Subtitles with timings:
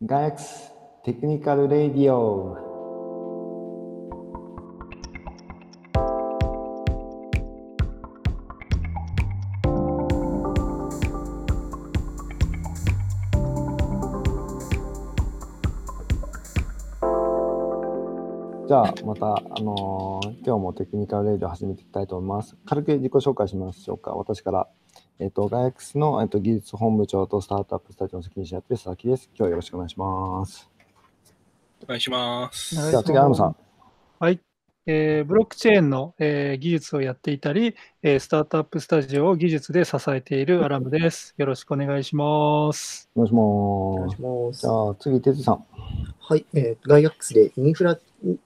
[0.00, 2.56] ガイアクステクニカルレディオ
[18.68, 22.56] じゃあまた、あのー今日もテクニカルレディオ始めていきたいと思います。
[22.66, 24.12] 軽く自己紹介しましょうか。
[24.12, 24.68] 私から、
[25.20, 29.28] えっ、と、ガイアクスの、えっと技術本部長とスタートアップスタジオの責任者やってる佐々木です。
[29.30, 30.70] 今日はよろしくお願いします。
[31.82, 32.74] お願いします。
[32.90, 33.56] じゃあ次、アラムさん。
[34.20, 34.40] はい。
[34.86, 41.34] えーブロックチェーンの、えー技術をやっていたり、えースタートアップスタジオを技術で支えているアラムです。
[41.36, 43.10] よろしくお願いします。
[43.16, 43.42] お願いします。
[43.42, 44.66] お願いしますじ。
[44.68, 45.64] ゃあ次、哲さん。
[46.20, 47.98] はい、えー、ガイアックスでインフラ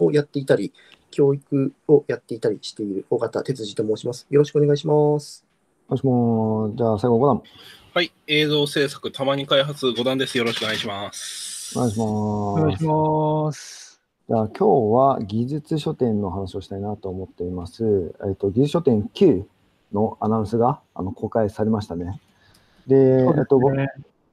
[0.00, 0.72] をやっていたり、
[1.12, 4.26] 教育をやっていたりしている尾形哲司と申します。
[4.28, 5.45] よろしくお願いします。
[5.88, 6.76] お願いします。
[6.76, 7.42] じゃあ最後、五段。
[7.94, 10.36] はい、映像制作、たまに開発5段です。
[10.36, 11.78] よろしくお願いします。
[11.78, 12.10] お願いします。
[12.10, 14.00] お願いします。
[14.28, 18.16] じゃあ今日は技術書店の話をしたいなと思っています。
[18.26, 19.44] えっと、技術書店9
[19.92, 22.20] のアナウンスがあの公開されましたね。
[22.88, 23.60] で、そうえっと、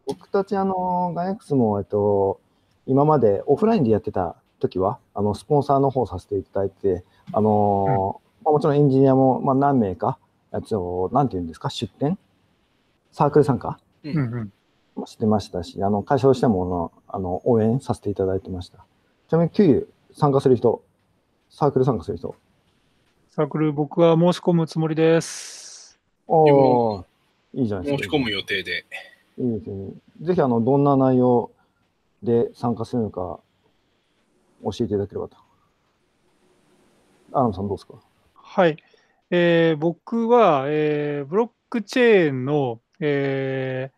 [0.07, 2.39] 僕たちあのガイアックスも、えっと、
[2.87, 10.17] 今までオフラインでやってた時はあのスポンサーの方させていただいてあの、まあもちろんエンジニアも、まあ、何名か
[10.53, 11.69] やつをなんていうんですか？
[11.69, 12.17] 出展
[13.11, 13.77] サークル参加？
[14.05, 14.53] ううんんうん。
[14.95, 16.63] もしてましたしあの会社としても
[17.09, 18.85] あのあの応援させていただいてました。
[19.27, 20.83] ちなみに9参加する人
[21.49, 22.35] サークル参加する人？
[23.31, 25.99] サークル、僕は申し込むつもりです。
[26.27, 27.05] お自お
[27.55, 28.03] いいじゃないですか。
[28.03, 28.85] 申し込む予定で。
[29.39, 29.93] いいですよね。
[30.21, 31.49] ぜひあのどんな内容
[32.21, 33.39] で参加するのか
[34.63, 35.37] 教えていただければと。
[37.31, 37.95] アラムさんどうですか？
[38.35, 38.77] はい。
[39.35, 43.93] えー僕は、えーブロックチェーンの、えー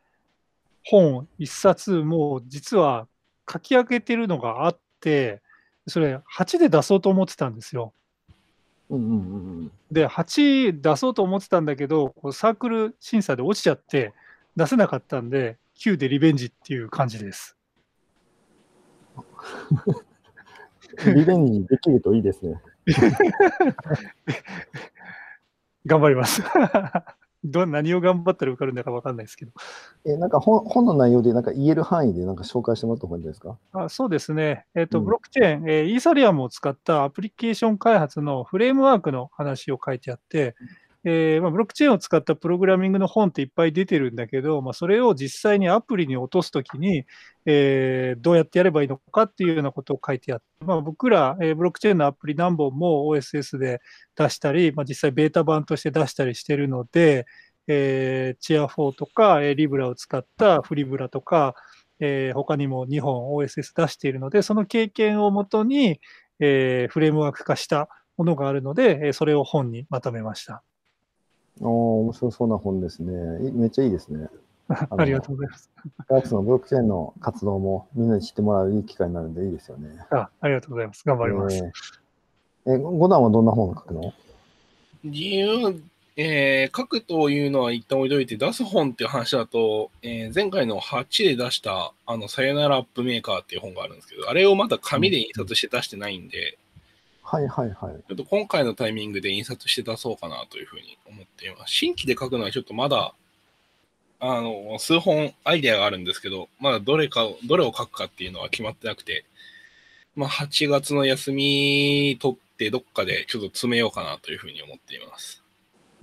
[0.88, 3.08] 本一冊もう実は
[3.52, 5.42] 書き上げてるのがあって、
[5.88, 7.92] それ8で出そうと思ってたんですよ。
[8.89, 9.17] うんうんうんう
[9.64, 14.14] んで、8出そうと思ってたんだけど、サークル審査で落ちちゃって、
[14.55, 17.58] 出せなかったんで、9でリベンジっていう感じです。
[21.15, 22.61] リベンジできるといいですね。
[25.86, 26.42] 頑張ります。
[27.48, 29.52] ど何を頑張ったら受かるんだか分かんないですけど。
[30.04, 33.40] え、なんか本本の内容でなんか言える範囲でなんか紹介してもらった方がいいんじゃないです
[33.72, 33.84] か？
[33.84, 40.56] あそうですね、えっとうんブロックチェーン、えーイーサリアムを使ったアプリケーション開発のフレームワークの話を書いてあって、
[41.08, 47.05] えーまあ、ブロックチェーンを使ったプログラミングの本っていっぱい出てるんだけど、まあ、それを実際にアプリに落とすときに、
[47.45, 53.82] えーどうやってやればいいのかっていうようなことを書いてあって、まあ、僕ら、えーブロックチェーンのアプリ何本も OSS で
[54.16, 57.27] 出したり、まあ、実際ベータ版として出したりしてるので、
[57.67, 61.54] えー、チア4とか、えーリブラを使ったフリブラとか、
[61.99, 65.99] えー他にも2本 OSS 出しているので、その経験をもとに、
[66.39, 70.64] えーフレームワーク化したものがあるので、えそれを本にまとめました。
[71.61, 73.48] おお面白そうな本ですね。
[73.48, 74.27] いめっちゃいいですね。
[74.70, 75.70] のありがとうございます。
[76.10, 79.89] ガイアックスのブロックチェーンの活動もみんなに知ってもらういい機会になるんでいいですよね。
[80.10, 81.04] あありがとうございます。
[81.05, 81.58] 頑張ります。
[81.58, 81.71] えー
[82.67, 84.11] え、5段はどんな本を書くの？
[85.04, 85.82] 自由、
[86.17, 96.58] えー書くというのは一旦置いといて、出す本っていう話だと、えー前回の8で出した、あの、さよならアップメーカーっていう本があるんですけど、あれをまだ紙で印刷して出してないんで、
[97.25, 98.03] はいはいはい。
[98.08, 101.73] ちょっと今回のタイミングで印刷して出そうかなというふうに思っています。
[101.73, 103.15] 新規で書くのはちょっとまだ、
[104.19, 109.25] あの、数本アイデアがあるんですけど、まだどれかを、どれを書くかっていうのは決まってなくて、
[110.15, 115.43] まあ、8月の休み取ってどっかでちょっと詰めようかなというふうに思っています。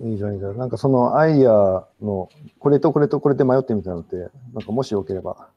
[0.01, 0.59] いいじゃんいいじゃん。
[0.59, 2.29] なんかそのアイデアの
[2.59, 4.29] これとこれとこれで迷ってみたのって、なん
[4.63, 5.49] かもしよければ。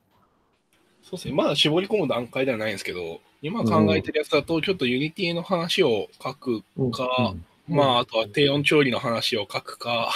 [1.05, 1.35] そうですね。
[1.35, 7.45] まだ絞り込む段階ではないんですけど、今考えてるやつだと、ちょっと Unity の話を書くうんか、うん
[7.75, 10.11] まあ、あとは低温調理の話を書くか、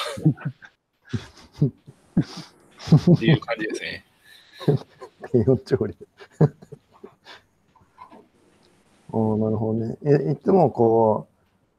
[3.16, 4.06] っていう感じですね。
[5.32, 5.96] 低温調理。
[9.12, 9.98] おーなるほどね。
[10.06, 11.28] え、いつもこ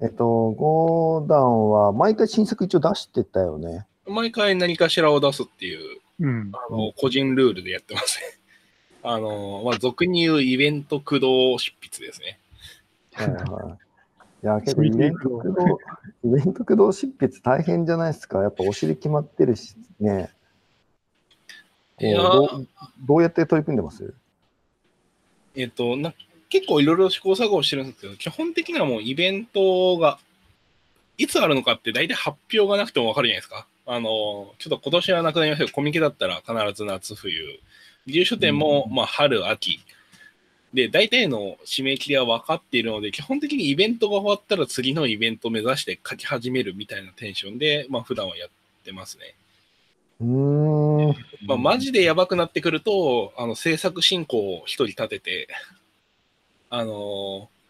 [0.01, 0.25] う、えっと、
[0.57, 3.87] 5段は毎回新作一応出してたよね。
[4.07, 6.51] 毎回何かしらを出すっていう、うん。
[6.53, 8.40] あの、個人ルールでやってますね。
[9.03, 12.39] あの、まあ、俗に言うイベント駆動執筆ですね。
[13.13, 13.79] はいはい。
[14.43, 15.79] いや、結構イベント駆動、
[16.25, 18.41] イベント駆動執筆大変じゃないですか。
[18.43, 20.31] やっぱお尻決まってるしね。
[21.99, 22.69] いやどう
[23.07, 24.15] どうやって取り組んでます？
[25.55, 26.15] えっと、な
[26.49, 30.19] 結構いろいろ試行錯誤してるんですけど、基本的にはもうイベントが、
[31.19, 33.67] いつあるのかって大体発表がなくてもわかるじゃないですか。
[33.87, 37.61] あの、ちょっと今年はなくなりましたけど、コミケだったら必ず夏冬
[38.07, 39.81] 技術書店も、まあ、春、秋。
[40.73, 48.49] で、大体の締め切りは分かっているので、基本的にイベントが終わったら次のイベントを目指して書き始めるみたいなテンションで、まあ、普段はやっ
[48.85, 49.35] てますね。
[50.21, 51.17] うーん。
[51.47, 55.49] まあ、マジでやばくなってくると、あの、制作進行を一人立てて、
[56.69, 57.61] あのー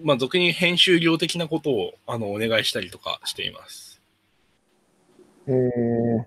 [0.00, 4.00] まあ、俗に編集業的なことを、あの、お願いしたりとかしています。
[5.46, 6.24] えー、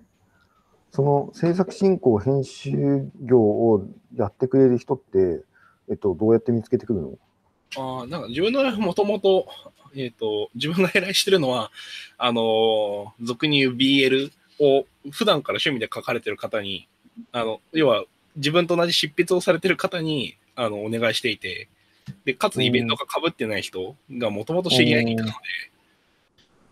[0.95, 5.43] その制作進行、編集業をやってくれる人って、
[5.89, 7.17] えっと、どうやって見つけてくるの？
[7.77, 9.45] ああ、なんか自分のもともと、
[9.93, 11.69] えっ、と、自分が依頼してるのは、
[12.17, 14.31] あのー俗に言う BL
[14.61, 16.87] を普段から趣味で書かれてる方に、
[17.33, 18.05] あの、要は
[18.37, 21.67] 自分と同じ執筆をされてる方に、あの、お願いしていて、
[22.23, 25.35] で、かつイベントが被ってない人がもともと知り合いにいたので、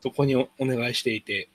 [0.01, 1.49] そこにおお願いしていて、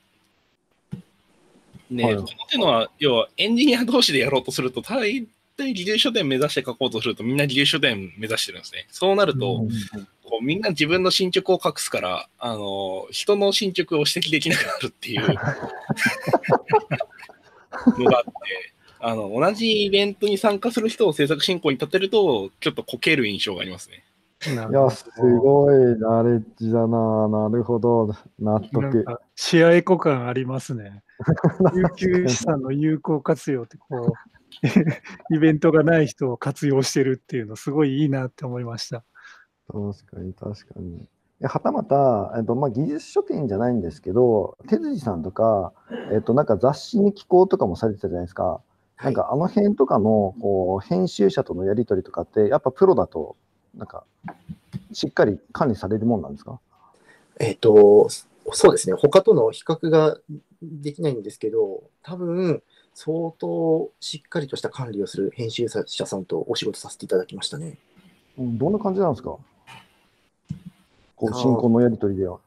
[1.90, 5.26] ね、はいこの手のは、要はエンジニア同士でやろうとすると、大
[5.56, 8.87] 体技術書店目指して書こうとすると、みんな技術書店目指してるんですね。
[8.90, 9.67] そうなると、
[10.25, 15.56] こうみんな自分の進捗を隠すから、あの人の進捗を指摘できなくなるっていう のが
[18.19, 18.31] あって、
[19.00, 24.05] あの同じイベントに参加する人を制作進行に立てると、ちょっとこける印象がありますね。
[24.46, 27.29] いや、すごいナレッジだな。
[27.29, 28.14] なるほど。
[28.38, 29.05] 納なん得。
[29.05, 31.02] かシェアエコ感ありますね。
[31.74, 34.14] 有給資産の有効活用ってこ
[35.30, 39.04] う、 イベントがない人を活用してるっていうの、すごいいいなって思いました。
[39.68, 40.96] 確かに、確かに。
[41.40, 45.72] いやはたまた、えっとまあ、技術書店じゃないんですけど、手筋さんとか、
[46.12, 48.60] えっと、なんか雑誌に寄稿とかもされてたじゃないですか。
[49.00, 53.36] なんかあの辺とかのこう編集者とのやり取りとかって、やっぱプロだと、
[53.76, 54.04] なんか、
[54.92, 56.58] しっかり管理されるもんなんですか？
[57.38, 58.08] えっ、と、
[58.52, 60.18] そうですね、他との比較が
[60.62, 62.62] できないんですけど、多分
[62.94, 67.78] 相当しっかりとした管理をする編集者さんとお仕事させていただきましたね。
[68.38, 69.36] うんどんな感じなんですか？
[71.16, 72.38] こう進行のやり取りでは。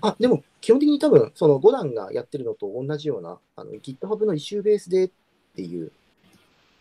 [0.00, 5.10] あ、でも基本的に多分、その5段がやってるのと同じような、あの GitHub のイシューベースでっ
[5.54, 5.92] ていう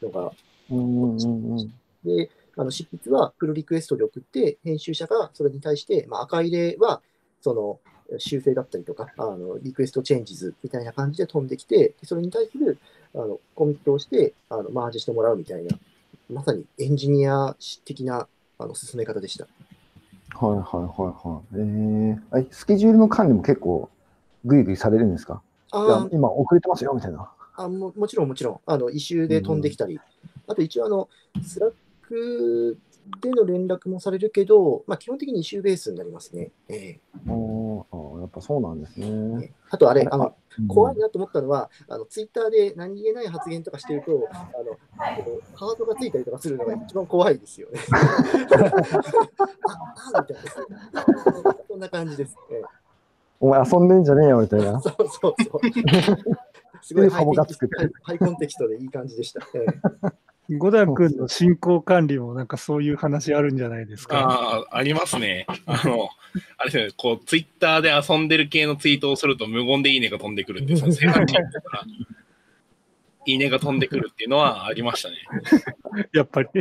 [0.01, 0.31] のが、
[0.69, 1.73] うんうんうんうん
[2.03, 7.01] で、あの執筆はプルリクエストで送って、編集者がそれに対して、まあ、赤入れは、
[7.41, 7.79] その、
[8.17, 12.77] 修正だったりとか、あのリクエストチェンジズみたいな感じで飛んできて、でそれに対する
[13.13, 15.77] あのコミットをしてあのマージしてもらうみたいな、
[16.31, 19.47] まさにエンジニア的なあの進め方でした。
[20.37, 21.55] はいはいはいはい。
[21.55, 23.89] えー、えスケジュールの管理も結構
[24.43, 25.41] グイグイされるんですか？
[25.71, 27.31] あ今遅れてますよみたいな。
[27.57, 29.99] あももちろんもちろん、あのイシューで飛んできたり、
[30.47, 31.09] あと一応あの、
[31.41, 32.77] Slack
[33.21, 36.51] での連絡もされるけど、まあ、基本的にイシューベースになりますね。
[36.69, 39.53] えおーあーやっぱそうなんですえね。
[39.69, 40.35] あとあれ、あの
[40.67, 44.77] 怖いうんなと思ったのは、あのツイッターで何気ない発言とかしてると、あの
[45.55, 47.79] ハートがついたりとかするのが一番怖いですよね。
[49.67, 50.43] ああみたい
[50.93, 51.05] な。
[51.67, 52.35] そんな感じです。
[52.51, 52.63] ええ
[53.39, 54.79] お前遊んでんじゃねえよみたいな。
[54.81, 55.61] そうそうそう。
[56.81, 59.41] すごいハイコンテキストでいい感じでした。
[60.49, 64.19] ええ五田君の進行管理もなんかそういう話あるんじゃないですか？
[64.19, 65.45] ああ、ありますね。
[65.65, 66.09] あの、
[66.57, 71.83] あれですよね、こう、ツイッターで遊んでる系のツイートをすると無言でいいねが飛んでくるって、その制作チームから
[73.27, 75.15] いいねが飛んでくるっていうのはありましたね。
[76.13, 76.49] やっぱり。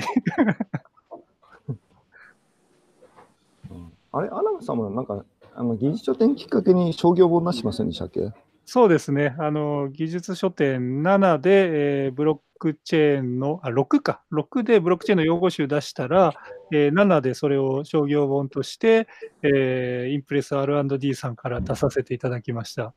[4.13, 5.25] あれ、アラムさんもなんか、
[5.57, 8.33] あの技術書店きっかけに商業本出してませんでしたっけ？
[8.67, 9.35] そうですね。
[9.39, 14.23] あの、技術書店7で、えーブロックチェーンの、あ、6か。
[14.33, 16.33] 6でブロックチェーンの用語集出したら、
[16.73, 19.07] えー7でそれを商業本として、
[19.43, 22.95] えーインプレス R&D さんから出させていただきました。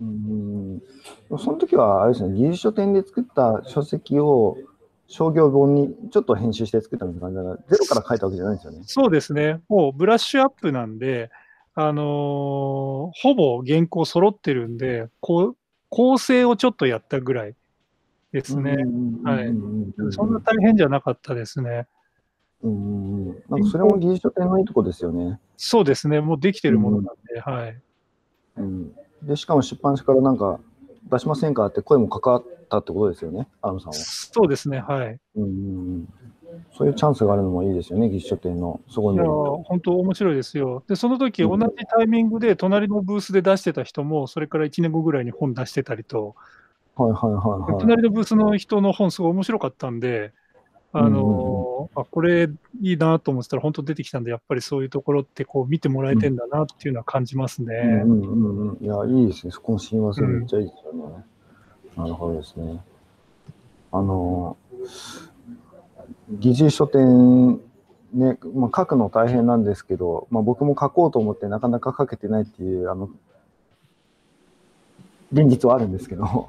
[0.00, 0.82] うん。
[1.38, 4.56] その時は、あれですね、技術書店で作った書籍を
[5.08, 8.78] 商業本にちょっと編集して作ったみたいな感じだから、ゼロから書いたわけじゃないんですよね。
[8.84, 9.60] そうですね。
[9.68, 11.30] もうブラッシュアップなんで、
[11.74, 15.56] あのーほぼ原稿揃ってるんで、こう
[15.88, 17.54] 構成をちょっとやったぐらい
[18.32, 18.76] ですね。
[19.24, 19.46] はい
[20.10, 21.86] そんな大変じゃなかったですね。
[22.62, 23.26] うん。
[23.48, 25.40] なんかそれも技術書店のいいとこですよね。
[25.56, 26.20] そうですね。
[26.20, 27.80] もうできてるものなんで、はい。
[28.56, 28.92] うん。
[29.22, 30.60] で、しかも出版社からなんか
[31.10, 33.94] 出しませんかって声もかかったってことですよね、アムさんは。
[33.94, 34.80] そうですね。
[34.80, 35.18] はい。
[35.36, 35.48] うんうんう
[35.98, 36.08] ん。
[36.76, 38.80] そういうチャンスがあるのもいいですよね、技術書店の。
[38.88, 40.82] そこにいやー、本当面白いですよ。
[40.88, 46.34] で、その時うん同じタイミングで隣のブースで出してた人も、それから1年後ぐらいに本出してたりと、
[46.96, 47.80] はいはいはいはい。
[47.80, 50.32] 隣のブースの人の本すごい面白かったんで、
[50.94, 52.48] あのーあこれ
[52.80, 57.74] いいなと思ってたら本当出てきたんで、やっぱりそういうところってこう見てもらえてんだなっていうのは感じますね。
[58.04, 58.78] うんうんうんうん。
[58.80, 59.52] いや、いいですね。
[59.52, 61.24] そこの親和性うんめっちゃいいですよね。
[61.96, 62.80] なるほどですね。
[63.90, 65.31] あのー、
[66.30, 67.60] 技術書店、
[68.12, 73.08] ね、まあ、書くの大変なんですけど、まあ、僕も書こうと思ってなかなか書けてないっていう、あの、
[75.32, 76.48] 現実はあるんですけど、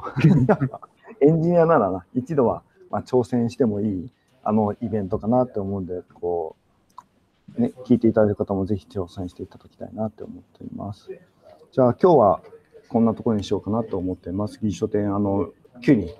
[1.22, 4.10] エンジニアならな、一度は、まあ、挑戦してもいい、
[4.44, 6.56] あの、イベントかなって思うんで、こ
[7.58, 11.10] う、ね、聞いていただいた方もぜひ挑戦していただきたいなって思っています。
[11.72, 12.42] じゃあ、今日は
[12.90, 14.60] こんなところにしようかなと思っています。
[14.60, 15.50] 技術書店、あの、
[15.82, 16.14] 9に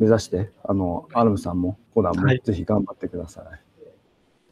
[0.00, 3.44] 目指して、あの、アルムさんも、コナンもはいぜひ頑張ってください。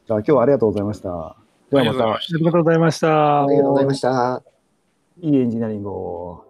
[0.07, 1.37] じゃあ、今日はありがとうございました。
[1.71, 4.05] ではまた、ありがとうございましたありがとうございました。
[4.05, 5.23] ありがとうございました。
[5.23, 6.48] いいエンジニアリングを。